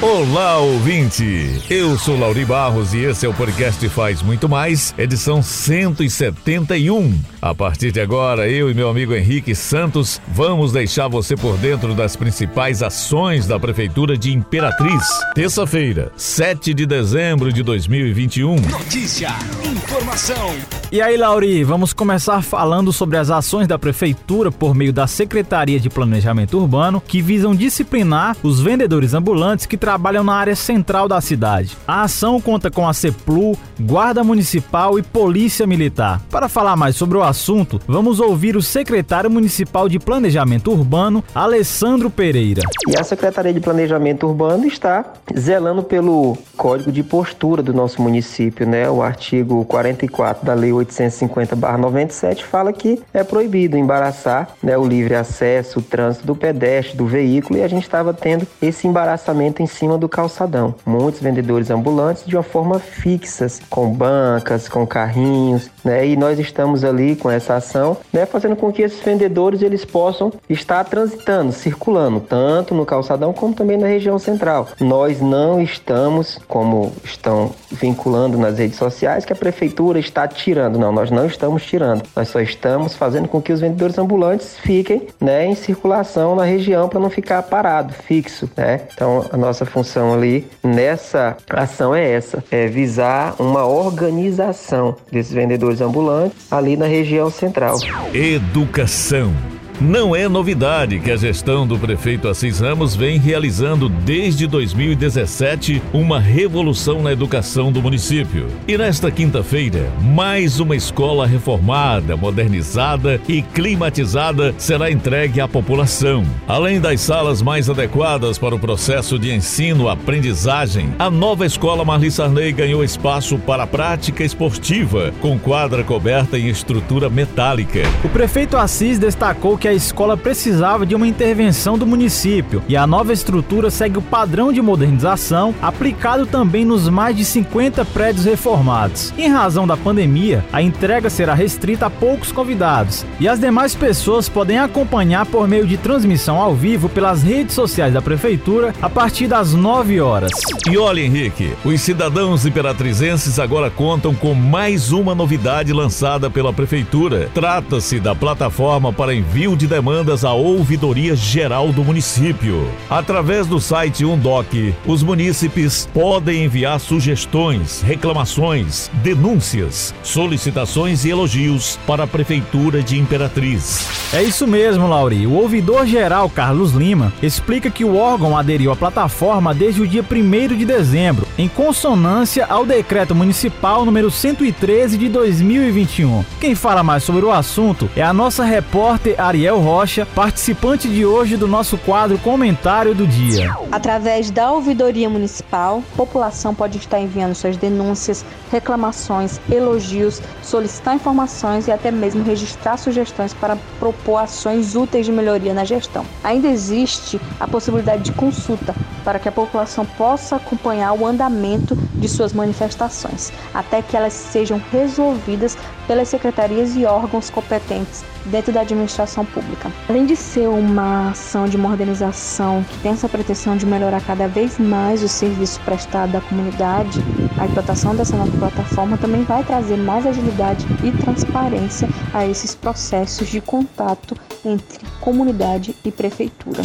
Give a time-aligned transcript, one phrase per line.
[0.00, 1.60] Olá, ouvinte!
[1.68, 7.18] Eu sou Lauri Barros e esse é o podcast Faz Muito Mais, edição 171.
[7.42, 11.96] A partir de agora, eu e meu amigo Henrique Santos vamos deixar você por dentro
[11.96, 15.02] das principais ações da Prefeitura de Imperatriz.
[15.34, 18.54] Terça-feira, 7 de dezembro de 2021.
[18.54, 19.30] Notícia,
[19.64, 20.54] informação.
[20.90, 25.78] E aí, Lauri, vamos começar falando sobre as ações da Prefeitura por meio da Secretaria
[25.78, 31.20] de Planejamento Urbano que visam disciplinar os vendedores ambulantes que trabalham na área central da
[31.20, 31.76] cidade.
[31.86, 36.22] A ação conta com a CEPLU, Guarda Municipal e Polícia Militar.
[36.30, 42.08] Para falar mais sobre o assunto, vamos ouvir o secretário municipal de Planejamento Urbano, Alessandro
[42.08, 42.62] Pereira.
[42.88, 45.04] E a Secretaria de Planejamento Urbano está
[45.38, 48.88] zelando pelo código de postura do nosso município, né?
[48.88, 55.78] O artigo 44 da Lei 850/97 fala que é proibido embaraçar, né, o livre acesso,
[55.78, 59.96] o trânsito do pedestre, do veículo, e a gente estava tendo esse embaraçamento em cima
[59.98, 60.74] do calçadão.
[60.84, 66.06] Muitos vendedores ambulantes de uma forma fixa, com bancas, com carrinhos, né?
[66.06, 70.32] E nós estamos ali com essa ação, né, fazendo com que esses vendedores eles possam
[70.48, 74.68] estar transitando, circulando, tanto no calçadão como também na região central.
[74.80, 80.67] Nós não estamos, como estão vinculando nas redes sociais, que a prefeitura está tirando.
[80.76, 82.02] Não, nós não estamos tirando.
[82.16, 86.88] Nós só estamos fazendo com que os vendedores ambulantes fiquem, né, em circulação na região
[86.88, 88.80] para não ficar parado, fixo, né?
[88.92, 95.80] Então, a nossa função ali nessa ação é essa, é visar uma organização desses vendedores
[95.80, 97.76] ambulantes ali na região central.
[98.12, 99.32] Educação.
[99.80, 106.18] Não é novidade que a gestão do prefeito Assis Ramos vem realizando desde 2017 uma
[106.18, 108.48] revolução na educação do município.
[108.66, 116.24] E nesta quinta-feira, mais uma escola reformada, modernizada e climatizada será entregue à população.
[116.48, 122.50] Além das salas mais adequadas para o processo de ensino-aprendizagem, a nova escola Marli Sarney
[122.50, 127.82] ganhou espaço para a prática esportiva, com quadra coberta em estrutura metálica.
[128.02, 132.86] O prefeito Assis destacou que a escola precisava de uma intervenção do município e a
[132.86, 139.12] nova estrutura segue o padrão de modernização aplicado também nos mais de 50 prédios reformados.
[139.18, 144.28] Em razão da pandemia, a entrega será restrita a poucos convidados e as demais pessoas
[144.28, 149.26] podem acompanhar por meio de transmissão ao vivo pelas redes sociais da prefeitura a partir
[149.26, 150.30] das 9 horas.
[150.70, 157.30] E olha, Henrique, os cidadãos imperatrizenses agora contam com mais uma novidade lançada pela prefeitura.
[157.34, 162.70] Trata-se da plataforma para envio de demandas à Ouvidoria Geral do município.
[162.88, 164.46] Através do site Undoc,
[164.86, 173.86] os munícipes podem enviar sugestões, reclamações, denúncias, solicitações e elogios para a Prefeitura de Imperatriz.
[174.14, 175.26] É isso mesmo, Lauri.
[175.26, 180.02] O ouvidor geral Carlos Lima explica que o órgão aderiu à plataforma desde o dia
[180.02, 186.24] 1 de dezembro, em consonância ao decreto municipal número 113 de 2021.
[186.40, 191.36] Quem fala mais sobre o assunto é a nossa repórter Ariel Rocha, participante de hoje
[191.36, 193.56] do nosso quadro Comentário do Dia.
[193.72, 201.68] Através da ouvidoria municipal, a população pode estar enviando suas denúncias, reclamações, elogios, solicitar informações
[201.68, 206.04] e até mesmo registrar sugestões para propor ações úteis de melhoria na gestão.
[206.22, 208.74] Ainda existe a possibilidade de consulta
[209.08, 214.60] para que a população possa acompanhar o andamento de suas manifestações, até que elas sejam
[214.70, 219.72] resolvidas pelas secretarias e órgãos competentes dentro da administração pública.
[219.88, 224.58] Além de ser uma ação de modernização que tem essa pretensão de melhorar cada vez
[224.58, 227.00] mais o serviço prestado à comunidade,
[227.38, 233.26] a implantação dessa nova plataforma também vai trazer mais agilidade e transparência a esses processos
[233.28, 234.14] de contato
[234.44, 236.60] entre comunidade e prefeitura.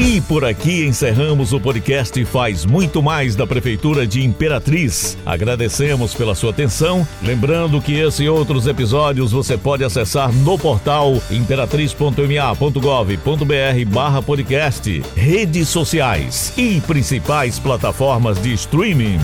[0.00, 5.18] E por aqui encerramos o podcast Faz Muito Mais da Prefeitura de Imperatriz.
[5.26, 7.06] Agradecemos pela sua atenção.
[7.22, 16.54] Lembrando que esse e outros episódios você pode acessar no portal imperatriz.ma.gov.br podcast, redes sociais
[16.56, 19.18] e principais plataformas de streaming.